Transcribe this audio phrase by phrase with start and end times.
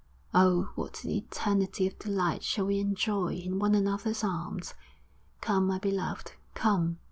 [0.33, 4.73] Oh, what an eternity of delight shall we enjoy in one another's arms!
[5.41, 6.97] Come, my beloved, come!'